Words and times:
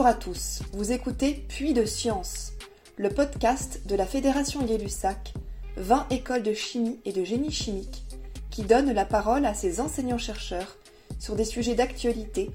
Bonjour 0.00 0.16
à 0.16 0.18
tous, 0.18 0.62
vous 0.72 0.92
écoutez 0.92 1.34
Puits 1.34 1.74
de 1.74 1.84
Science, 1.84 2.52
le 2.96 3.10
podcast 3.10 3.82
de 3.86 3.94
la 3.94 4.06
Fédération 4.06 4.62
Gay-Lussac, 4.62 5.34
20 5.76 6.06
écoles 6.08 6.42
de 6.42 6.54
chimie 6.54 6.98
et 7.04 7.12
de 7.12 7.22
génie 7.22 7.50
chimique, 7.50 8.06
qui 8.50 8.62
donne 8.62 8.92
la 8.92 9.04
parole 9.04 9.44
à 9.44 9.52
ses 9.52 9.78
enseignants-chercheurs 9.78 10.78
sur 11.18 11.36
des 11.36 11.44
sujets 11.44 11.74
d'actualité, 11.74 12.50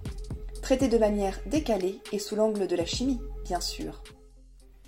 traités 0.63 0.87
de 0.87 0.97
manière 0.97 1.39
décalée 1.45 1.99
et 2.11 2.17
sous 2.17 2.35
l'angle 2.35 2.65
de 2.65 2.75
la 2.75 2.87
chimie, 2.87 3.21
bien 3.43 3.61
sûr. 3.61 4.01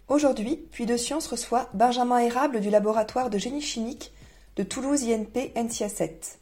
Aujourd'hui, 0.07 0.55
Puits 0.55 0.87
de 0.87 0.97
Science 0.97 1.27
reçoit 1.27 1.69
Benjamin 1.75 2.17
Érable 2.17 2.59
du 2.59 2.71
laboratoire 2.71 3.29
de 3.29 3.37
génie 3.37 3.61
chimique 3.61 4.13
de 4.55 4.63
Toulouse 4.63 5.03
INP 5.03 5.53
NCA 5.55 5.89
7. 5.89 6.39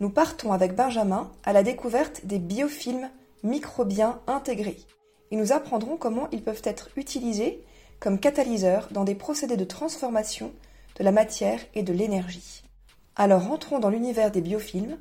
Nous 0.00 0.10
partons 0.10 0.52
avec 0.52 0.74
Benjamin 0.74 1.32
à 1.44 1.54
la 1.54 1.62
découverte 1.62 2.26
des 2.26 2.38
biofilms 2.38 3.08
microbiens 3.42 4.20
intégrés 4.26 4.84
et 5.30 5.36
nous 5.36 5.52
apprendrons 5.52 5.96
comment 5.96 6.28
ils 6.32 6.42
peuvent 6.42 6.62
être 6.64 6.90
utilisés 6.96 7.62
comme 8.00 8.18
catalyseurs 8.18 8.88
dans 8.90 9.04
des 9.04 9.14
procédés 9.14 9.56
de 9.56 9.64
transformation 9.64 10.52
de 10.98 11.04
la 11.04 11.12
matière 11.12 11.60
et 11.74 11.82
de 11.82 11.92
l'énergie. 11.92 12.62
Alors 13.16 13.46
rentrons 13.46 13.78
dans 13.78 13.90
l'univers 13.90 14.30
des 14.30 14.40
biofilms, 14.40 14.98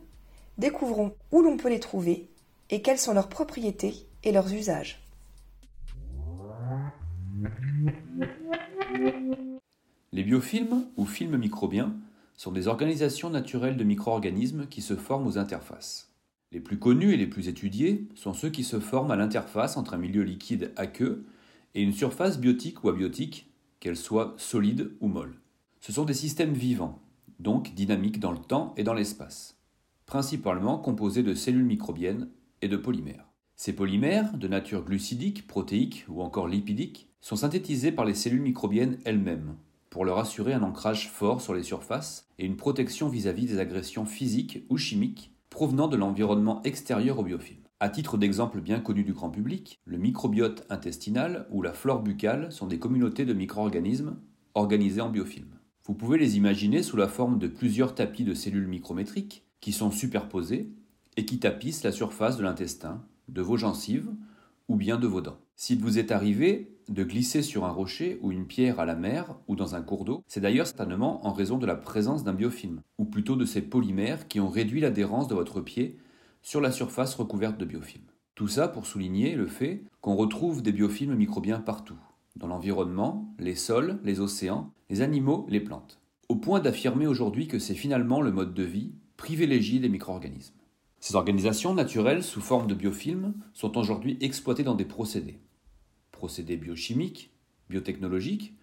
découvrons 0.58 1.16
où 1.32 1.42
l'on 1.42 1.58
peut 1.58 1.70
les 1.70 1.80
trouver 1.80 2.30
et 2.70 2.82
quelles 2.82 3.00
sont 3.00 3.14
leurs 3.14 3.30
propriétés 3.30 4.08
et 4.24 4.32
leurs 4.32 4.54
usages. 4.54 5.04
Les 10.12 10.24
biofilms 10.24 10.86
ou 10.96 11.06
films 11.06 11.38
microbiens 11.38 11.94
sont 12.38 12.52
des 12.52 12.68
organisations 12.68 13.30
naturelles 13.30 13.78
de 13.78 13.84
micro-organismes 13.84 14.68
qui 14.68 14.82
se 14.82 14.96
forment 14.96 15.28
aux 15.28 15.38
interfaces. 15.38 16.13
Les 16.54 16.60
plus 16.60 16.78
connus 16.78 17.14
et 17.14 17.18
les 17.18 17.26
plus 17.26 17.48
étudiés 17.48 18.08
sont 18.14 18.36
ceux 18.36 18.52
qui 18.52 18.64
se 18.64 18.80
forment 18.80 19.10
à 19.10 19.16
l'interface 19.16 19.76
entre 19.76 19.96
un 19.96 19.98
milieu 19.98 20.22
liquide 20.22 20.72
aqueux 20.76 21.26
et 21.74 21.82
une 21.82 21.94
surface 21.94 22.40
biotique 22.40 22.84
ou 22.84 22.90
abiotique, 22.90 23.52
qu'elle 23.80 23.98
soit 23.98 24.36
solide 24.38 24.92
ou 25.02 25.08
molle. 25.08 25.34
Ce 25.80 25.92
sont 25.92 26.06
des 26.06 26.14
systèmes 26.14 26.54
vivants, 26.54 27.02
donc 27.40 27.74
dynamiques 27.74 28.20
dans 28.20 28.32
le 28.32 28.38
temps 28.38 28.76
et 28.78 28.84
dans 28.84 28.94
l'espace, 28.94 29.58
principalement 30.06 30.78
composés 30.78 31.24
de 31.24 31.34
cellules 31.34 31.66
microbiennes 31.66 32.30
et 32.62 32.68
de 32.68 32.78
polymères. 32.78 33.32
Ces 33.56 33.74
polymères, 33.74 34.38
de 34.38 34.48
nature 34.48 34.86
glucidique, 34.86 35.48
protéique 35.48 36.06
ou 36.08 36.22
encore 36.22 36.48
lipidique, 36.48 37.10
sont 37.20 37.36
synthétisés 37.36 37.92
par 37.92 38.06
les 38.06 38.14
cellules 38.14 38.42
microbiennes 38.44 39.00
elles-mêmes, 39.06 39.56
pour 39.90 40.06
leur 40.06 40.20
assurer 40.20 40.54
un 40.54 40.62
ancrage 40.62 41.10
fort 41.10 41.42
sur 41.42 41.56
les 41.56 41.64
surfaces 41.64 42.28
et 42.38 42.46
une 42.46 42.58
protection 42.58 43.10
vis-à-vis 43.10 43.48
des 43.48 43.58
agressions 43.58 44.06
physiques 44.06 44.64
ou 44.70 44.78
chimiques 44.78 45.33
provenant 45.54 45.88
de 45.88 45.96
l'environnement 45.96 46.64
extérieur 46.64 47.20
au 47.20 47.24
biofilm. 47.24 47.60
À 47.80 47.88
titre 47.88 48.18
d'exemple 48.18 48.60
bien 48.60 48.80
connu 48.80 49.04
du 49.04 49.14
grand 49.14 49.30
public, 49.30 49.80
le 49.86 50.00
microbiote 50.00 50.66
intestinal 50.72 51.46
ou 51.52 51.62
la 51.62 51.74
flore 51.74 52.02
buccale 52.02 52.52
sont 52.52 52.66
des 52.66 52.80
communautés 52.80 53.24
de 53.24 53.34
micro-organismes 53.34 54.18
organisés 54.56 55.02
en 55.02 55.12
biofilm. 55.12 55.60
Vous 55.86 55.94
pouvez 55.94 56.18
les 56.18 56.38
imaginer 56.38 56.82
sous 56.82 56.98
la 56.98 57.08
forme 57.08 57.38
de 57.38 57.48
plusieurs 57.48 57.94
tapis 57.94 58.24
de 58.24 58.34
cellules 58.34 58.68
micrométriques 58.68 59.46
qui 59.62 59.74
sont 59.74 59.92
superposés 59.92 60.72
et 61.18 61.26
qui 61.26 61.38
tapissent 61.38 61.84
la 61.84 61.92
surface 61.92 62.38
de 62.38 62.44
l'intestin, 62.44 63.06
de 63.28 63.44
vos 63.44 63.58
gencives 63.58 64.10
ou 64.68 64.76
bien 64.76 64.98
de 64.98 65.06
vos 65.06 65.22
dents. 65.22 65.38
S'il 65.56 65.78
vous 65.78 66.00
est 66.00 66.12
arrivé 66.12 66.73
de 66.90 67.04
glisser 67.04 67.42
sur 67.42 67.66
un 67.66 67.72
rocher 67.72 68.20
ou 68.22 68.32
une 68.32 68.46
pierre 68.46 68.80
à 68.80 68.86
la 68.86 68.96
mer 68.96 69.36
ou 69.48 69.56
dans 69.56 69.76
un 69.76 69.82
cours 69.82 70.06
d'eau, 70.06 70.24
c'est 70.28 70.42
d'ailleurs 70.42 70.68
certainement 70.68 71.26
en 71.26 71.34
raison 71.34 71.58
de 71.58 71.66
la 71.66 71.76
présence 71.76 72.24
d'un 72.24 72.34
biofilm, 72.34 72.82
ou 72.98 73.06
plutôt 73.06 73.36
de 73.36 73.46
ces 73.46 73.62
polymères 73.62 74.28
qui 74.28 74.40
ont 74.40 74.50
réduit 74.50 74.82
l'adhérence 74.82 75.28
de 75.28 75.36
votre 75.36 75.62
pied 75.62 75.98
sur 76.42 76.62
la 76.62 76.72
surface 76.72 77.16
recouverte 77.16 77.58
de 77.58 77.66
biofilm. 77.66 78.04
Tout 78.36 78.48
ça 78.48 78.68
pour 78.68 78.86
souligner 78.86 79.36
le 79.36 79.48
fait 79.48 79.84
qu'on 80.02 80.16
retrouve 80.16 80.62
des 80.62 80.72
biofilms 80.72 81.16
microbiens 81.16 81.60
partout, 81.60 82.00
dans 82.36 82.48
l'environnement, 82.48 83.34
les 83.40 83.56
sols, 83.56 84.00
les 84.04 84.20
océans, 84.20 84.72
les 84.90 85.02
animaux, 85.02 85.46
les 85.50 85.60
plantes, 85.60 86.00
au 86.30 86.36
point 86.36 86.60
d'affirmer 86.60 87.08
aujourd'hui 87.08 87.48
que 87.48 87.60
c'est 87.60 87.76
finalement 87.76 88.22
le 88.22 88.32
mode 88.32 88.54
de 88.54 88.64
vie 88.64 88.94
privilégié 89.18 89.80
des 89.80 89.90
micro-organismes. 89.90 90.56
Ces 91.00 91.16
organisations 91.16 91.74
naturelles 91.74 92.24
sous 92.24 92.42
forme 92.42 92.68
de 92.68 92.74
biofilms 92.74 93.34
sont 93.54 93.78
aujourd'hui 93.78 94.18
exploitées 94.22 94.64
dans 94.64 94.74
des 94.74 94.86
procédés. 94.86 95.38
Procédés 96.24 96.56
biochimiques, 96.56 97.32
biotechnologiques 97.70 98.54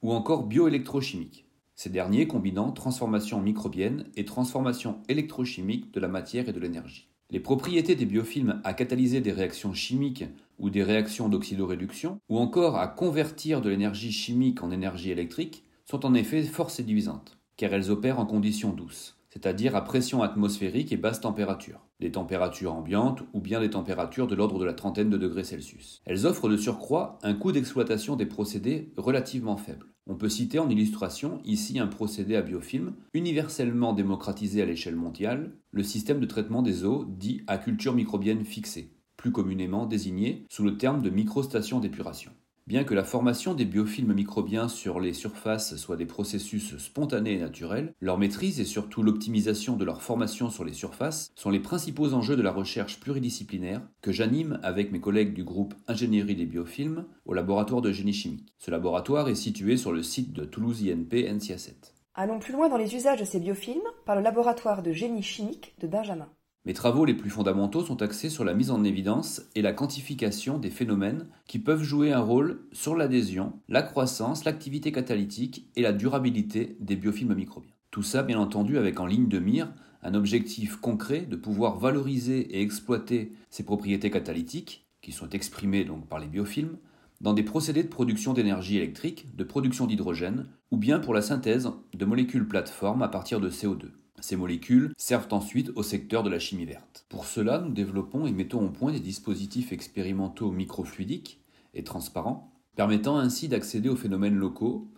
ou 0.00 0.10
encore 0.10 0.46
bioélectrochimiques. 0.46 1.44
Ces 1.74 1.90
derniers 1.90 2.26
combinant 2.26 2.72
transformation 2.72 3.42
microbienne 3.42 4.06
et 4.16 4.24
transformation 4.24 5.02
électrochimique 5.06 5.92
de 5.92 6.00
la 6.00 6.08
matière 6.08 6.48
et 6.48 6.54
de 6.54 6.58
l'énergie. 6.58 7.10
Les 7.28 7.38
propriétés 7.38 7.94
des 7.94 8.06
biofilms 8.06 8.62
à 8.64 8.72
catalyser 8.72 9.20
des 9.20 9.32
réactions 9.32 9.74
chimiques 9.74 10.24
ou 10.58 10.70
des 10.70 10.82
réactions 10.82 11.28
d'oxydoréduction, 11.28 12.20
ou 12.30 12.38
encore 12.38 12.78
à 12.78 12.88
convertir 12.88 13.60
de 13.60 13.68
l'énergie 13.68 14.12
chimique 14.12 14.62
en 14.62 14.70
énergie 14.70 15.10
électrique, 15.10 15.66
sont 15.84 16.06
en 16.06 16.14
effet 16.14 16.42
fort 16.42 16.70
séduisantes, 16.70 17.38
car 17.58 17.74
elles 17.74 17.90
opèrent 17.90 18.18
en 18.18 18.24
conditions 18.24 18.72
douces 18.72 19.19
c'est-à-dire 19.32 19.76
à 19.76 19.84
pression 19.84 20.22
atmosphérique 20.22 20.92
et 20.92 20.96
basse 20.96 21.20
température, 21.20 21.80
des 22.00 22.10
températures 22.10 22.74
ambiantes 22.74 23.22
ou 23.32 23.40
bien 23.40 23.60
des 23.60 23.70
températures 23.70 24.26
de 24.26 24.34
l'ordre 24.34 24.58
de 24.58 24.64
la 24.64 24.74
trentaine 24.74 25.10
de 25.10 25.16
degrés 25.16 25.44
Celsius. 25.44 26.02
Elles 26.04 26.26
offrent 26.26 26.48
de 26.48 26.56
surcroît 26.56 27.18
un 27.22 27.34
coût 27.34 27.52
d'exploitation 27.52 28.16
des 28.16 28.26
procédés 28.26 28.92
relativement 28.96 29.56
faible. 29.56 29.86
On 30.06 30.16
peut 30.16 30.28
citer 30.28 30.58
en 30.58 30.68
illustration 30.68 31.40
ici 31.44 31.78
un 31.78 31.86
procédé 31.86 32.34
à 32.34 32.42
biofilm 32.42 32.94
universellement 33.14 33.92
démocratisé 33.92 34.60
à 34.60 34.66
l'échelle 34.66 34.96
mondiale, 34.96 35.52
le 35.70 35.84
système 35.84 36.18
de 36.18 36.26
traitement 36.26 36.62
des 36.62 36.84
eaux 36.84 37.04
dit 37.06 37.42
à 37.46 37.58
culture 37.58 37.94
microbienne 37.94 38.44
fixée, 38.44 38.92
plus 39.16 39.30
communément 39.30 39.86
désigné 39.86 40.46
sous 40.48 40.64
le 40.64 40.76
terme 40.76 41.02
de 41.02 41.10
microstation 41.10 41.78
d'épuration. 41.78 42.32
Bien 42.70 42.84
que 42.84 42.94
la 42.94 43.02
formation 43.02 43.52
des 43.52 43.64
biofilms 43.64 44.14
microbiens 44.14 44.68
sur 44.68 45.00
les 45.00 45.12
surfaces 45.12 45.74
soit 45.74 45.96
des 45.96 46.06
processus 46.06 46.76
spontanés 46.76 47.32
et 47.32 47.40
naturels, 47.40 47.94
leur 48.00 48.16
maîtrise 48.16 48.60
et 48.60 48.64
surtout 48.64 49.02
l'optimisation 49.02 49.74
de 49.74 49.84
leur 49.84 50.02
formation 50.02 50.50
sur 50.50 50.64
les 50.64 50.72
surfaces 50.72 51.32
sont 51.34 51.50
les 51.50 51.58
principaux 51.58 52.14
enjeux 52.14 52.36
de 52.36 52.42
la 52.42 52.52
recherche 52.52 53.00
pluridisciplinaire 53.00 53.82
que 54.02 54.12
j'anime 54.12 54.60
avec 54.62 54.92
mes 54.92 55.00
collègues 55.00 55.34
du 55.34 55.42
groupe 55.42 55.74
Ingénierie 55.88 56.36
des 56.36 56.46
biofilms 56.46 57.06
au 57.24 57.34
laboratoire 57.34 57.82
de 57.82 57.90
génie 57.90 58.12
chimique. 58.12 58.54
Ce 58.60 58.70
laboratoire 58.70 59.28
est 59.28 59.34
situé 59.34 59.76
sur 59.76 59.90
le 59.90 60.04
site 60.04 60.32
de 60.32 60.44
Toulouse 60.44 60.84
INP 60.84 61.28
NCA 61.28 61.58
7. 61.58 61.92
Allons 62.14 62.38
plus 62.38 62.52
loin 62.52 62.68
dans 62.68 62.76
les 62.76 62.94
usages 62.94 63.18
de 63.18 63.24
ces 63.24 63.40
biofilms 63.40 63.80
par 64.06 64.14
le 64.14 64.22
laboratoire 64.22 64.84
de 64.84 64.92
génie 64.92 65.24
chimique 65.24 65.74
de 65.80 65.88
Benjamin. 65.88 66.28
Mes 66.66 66.74
travaux 66.74 67.06
les 67.06 67.14
plus 67.14 67.30
fondamentaux 67.30 67.82
sont 67.82 68.02
axés 68.02 68.28
sur 68.28 68.44
la 68.44 68.52
mise 68.52 68.70
en 68.70 68.84
évidence 68.84 69.42
et 69.54 69.62
la 69.62 69.72
quantification 69.72 70.58
des 70.58 70.68
phénomènes 70.68 71.26
qui 71.46 71.58
peuvent 71.58 71.82
jouer 71.82 72.12
un 72.12 72.20
rôle 72.20 72.60
sur 72.72 72.94
l'adhésion, 72.94 73.54
la 73.68 73.82
croissance, 73.82 74.44
l'activité 74.44 74.92
catalytique 74.92 75.70
et 75.74 75.80
la 75.80 75.94
durabilité 75.94 76.76
des 76.80 76.96
biofilms 76.96 77.34
microbiens. 77.34 77.72
Tout 77.90 78.02
ça, 78.02 78.22
bien 78.22 78.38
entendu, 78.38 78.76
avec 78.76 79.00
en 79.00 79.06
ligne 79.06 79.28
de 79.28 79.38
mire 79.38 79.72
un 80.02 80.12
objectif 80.12 80.76
concret 80.76 81.22
de 81.22 81.36
pouvoir 81.36 81.78
valoriser 81.78 82.40
et 82.54 82.60
exploiter 82.60 83.32
ces 83.48 83.64
propriétés 83.64 84.10
catalytiques, 84.10 84.86
qui 85.00 85.12
sont 85.12 85.30
exprimées 85.30 85.84
donc 85.84 86.08
par 86.08 86.18
les 86.18 86.26
biofilms, 86.26 86.76
dans 87.22 87.32
des 87.32 87.42
procédés 87.42 87.82
de 87.82 87.88
production 87.88 88.34
d'énergie 88.34 88.76
électrique, 88.76 89.34
de 89.34 89.44
production 89.44 89.86
d'hydrogène, 89.86 90.46
ou 90.70 90.76
bien 90.76 91.00
pour 91.00 91.14
la 91.14 91.22
synthèse 91.22 91.70
de 91.94 92.04
molécules 92.04 92.46
plateformes 92.46 93.02
à 93.02 93.08
partir 93.08 93.40
de 93.40 93.50
CO2. 93.50 93.86
Ces 94.20 94.36
molécules 94.36 94.92
servent 94.96 95.32
ensuite 95.32 95.70
au 95.76 95.82
secteur 95.82 96.22
de 96.22 96.30
la 96.30 96.38
chimie 96.38 96.64
verte. 96.64 97.06
Pour 97.08 97.24
cela, 97.24 97.58
nous 97.58 97.72
développons 97.72 98.26
et 98.26 98.32
mettons 98.32 98.64
au 98.64 98.70
point 98.70 98.92
des 98.92 99.00
dispositifs 99.00 99.72
expérimentaux 99.72 100.50
microfluidiques 100.50 101.40
et 101.74 101.84
transparents, 101.84 102.52
permettant 102.76 103.18
ainsi 103.18 103.48
d'accéder 103.48 103.88
aux 103.88 103.96
phénomènes 103.96 104.36
locaux, 104.36 104.88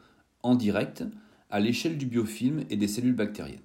en 0.43 0.55
direct, 0.55 1.05
à 1.51 1.61
l'échelle 1.61 1.99
du 1.99 2.07
biofilm 2.07 2.65
et 2.71 2.77
des 2.77 2.89
cellules 2.89 3.15
bactériennes, 3.15 3.61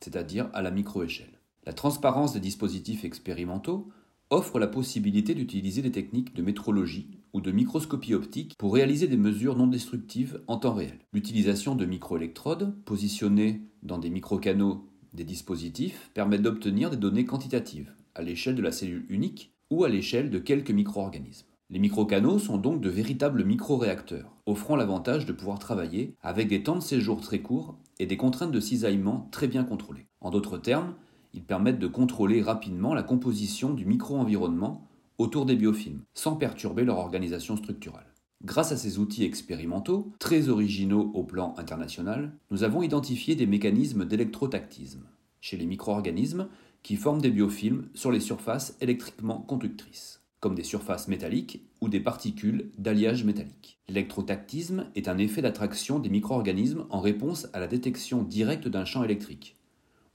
c'est-à-dire 0.00 0.48
à 0.52 0.62
la 0.62 0.70
microéchelle. 0.70 1.40
La 1.66 1.72
transparence 1.72 2.32
des 2.32 2.40
dispositifs 2.40 3.04
expérimentaux 3.04 3.88
offre 4.30 4.58
la 4.58 4.66
possibilité 4.66 5.34
d'utiliser 5.34 5.82
des 5.82 5.90
techniques 5.90 6.34
de 6.34 6.42
métrologie 6.42 7.08
ou 7.32 7.40
de 7.40 7.50
microscopie 7.50 8.14
optique 8.14 8.54
pour 8.58 8.74
réaliser 8.74 9.06
des 9.06 9.16
mesures 9.16 9.56
non 9.56 9.66
destructives 9.66 10.40
en 10.46 10.56
temps 10.56 10.74
réel. 10.74 10.98
L'utilisation 11.12 11.74
de 11.74 11.84
microélectrodes 11.84 12.74
positionnés 12.84 13.62
dans 13.82 13.98
des 13.98 14.10
microcanaux 14.10 14.86
des 15.14 15.24
dispositifs 15.24 16.10
permettent 16.12 16.42
d'obtenir 16.42 16.90
des 16.90 16.96
données 16.96 17.24
quantitatives 17.24 17.92
à 18.14 18.22
l'échelle 18.22 18.54
de 18.54 18.62
la 18.62 18.72
cellule 18.72 19.06
unique 19.08 19.52
ou 19.70 19.84
à 19.84 19.88
l'échelle 19.88 20.30
de 20.30 20.38
quelques 20.38 20.70
micro-organismes. 20.70 21.46
Les 21.70 21.78
microcanaux 21.78 22.38
sont 22.38 22.58
donc 22.58 22.80
de 22.80 22.90
véritables 22.90 23.44
micro-réacteurs, 23.44 24.36
offrant 24.46 24.76
l'avantage 24.76 25.24
de 25.24 25.32
pouvoir 25.32 25.58
travailler 25.58 26.14
avec 26.22 26.48
des 26.48 26.62
temps 26.62 26.76
de 26.76 26.82
séjour 26.82 27.20
très 27.20 27.40
courts 27.40 27.76
et 27.98 28.06
des 28.06 28.16
contraintes 28.16 28.52
de 28.52 28.60
cisaillement 28.60 29.28
très 29.30 29.48
bien 29.48 29.64
contrôlées. 29.64 30.06
En 30.20 30.30
d'autres 30.30 30.58
termes, 30.58 30.94
ils 31.32 31.42
permettent 31.42 31.78
de 31.78 31.86
contrôler 31.86 32.42
rapidement 32.42 32.94
la 32.94 33.02
composition 33.02 33.72
du 33.72 33.86
micro-environnement 33.86 34.86
autour 35.18 35.46
des 35.46 35.56
biofilms, 35.56 36.02
sans 36.12 36.36
perturber 36.36 36.84
leur 36.84 36.98
organisation 36.98 37.56
structurelle. 37.56 38.13
Grâce 38.44 38.72
à 38.72 38.76
ces 38.76 38.98
outils 38.98 39.24
expérimentaux, 39.24 40.12
très 40.18 40.50
originaux 40.50 41.10
au 41.14 41.24
plan 41.24 41.54
international, 41.56 42.36
nous 42.50 42.62
avons 42.62 42.82
identifié 42.82 43.36
des 43.36 43.46
mécanismes 43.46 44.04
d'électrotactisme 44.04 45.06
chez 45.40 45.56
les 45.56 45.64
micro-organismes 45.64 46.48
qui 46.82 46.96
forment 46.96 47.22
des 47.22 47.30
biofilms 47.30 47.88
sur 47.94 48.12
les 48.12 48.20
surfaces 48.20 48.76
électriquement 48.82 49.40
conductrices. 49.40 50.20
comme 50.40 50.54
des 50.54 50.62
surfaces 50.62 51.08
métalliques 51.08 51.64
ou 51.80 51.88
des 51.88 52.00
particules 52.00 52.70
d'alliage 52.76 53.24
métallique. 53.24 53.78
L'électrotactisme 53.88 54.90
est 54.94 55.08
un 55.08 55.16
effet 55.16 55.40
d'attraction 55.40 55.98
des 55.98 56.10
micro-organismes 56.10 56.84
en 56.90 57.00
réponse 57.00 57.48
à 57.54 57.60
la 57.60 57.66
détection 57.66 58.22
directe 58.22 58.68
d'un 58.68 58.84
champ 58.84 59.02
électrique, 59.04 59.56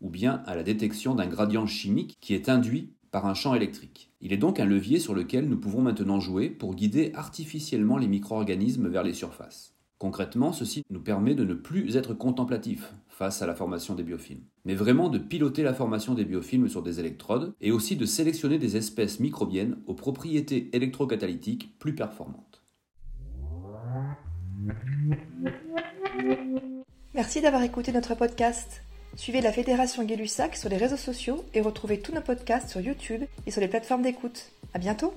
ou 0.02 0.10
bien 0.12 0.44
à 0.46 0.56
la 0.56 0.62
détection 0.62 1.16
d'un 1.16 1.26
gradient 1.26 1.66
chimique 1.66 2.16
qui 2.22 2.36
est 2.36 2.48
induit 2.48 2.92
par 3.12 3.26
un 3.26 3.34
champ 3.34 3.56
électrique. 3.56 4.12
Il 4.22 4.34
est 4.34 4.38
donc 4.38 4.60
un 4.60 4.66
levier 4.66 5.00
sur 5.00 5.14
lequel 5.14 5.48
nous 5.48 5.58
pouvons 5.58 5.82
maintenant 5.82 6.20
jouer 6.20 6.50
pour 6.50 6.76
guider 6.76 7.12
artificiellement 7.16 7.98
les 7.98 8.08
micro-organismes 8.08 8.88
vers 8.88 9.04
les 9.04 9.14
surfaces. 9.14 9.76
Concrètement, 9.98 10.54
ceci 10.54 10.86
nous 10.90 11.02
permet 11.02 11.36
de 11.36 11.44
ne 11.44 11.54
plus 11.54 11.98
être 11.98 12.14
contemplatif 12.14 12.94
face 13.10 13.42
à 13.42 13.48
la 13.48 13.54
formation 13.54 13.96
des 13.96 14.04
biofilms, 14.04 14.46
mais 14.64 14.74
vraiment 14.74 15.10
de 15.10 15.18
piloter 15.18 15.62
la 15.62 15.74
formation 15.74 16.14
des 16.14 16.24
biofilms 16.24 16.70
sur 16.70 16.82
des 16.82 17.02
électrodes 17.02 17.54
et 17.60 17.72
aussi 17.72 17.98
de 17.98 18.06
sélectionner 18.06 18.58
des 18.58 18.78
espèces 18.78 19.20
microbiennes 19.20 19.76
aux 19.88 19.96
propriétés 19.96 20.70
électrocatalytiques 20.74 21.78
plus 21.80 21.96
performantes. 21.96 22.64
Merci 27.14 27.42
d'avoir 27.42 27.64
écouté 27.64 27.92
notre 27.92 28.16
podcast. 28.16 28.82
Suivez 29.16 29.42
la 29.42 29.52
Fédération 29.52 30.04
Gay-Lussac 30.04 30.56
sur 30.56 30.70
les 30.70 30.78
réseaux 30.78 30.98
sociaux 30.98 31.44
et 31.54 31.62
retrouvez 31.62 32.00
tous 32.00 32.14
nos 32.14 32.22
podcasts 32.22 32.70
sur 32.70 32.80
YouTube 32.80 33.24
et 33.46 33.52
sur 33.52 33.62
les 33.62 33.68
plateformes 33.68 34.02
d'écoute. 34.02 34.52
À 34.74 34.80
bientôt! 34.80 35.14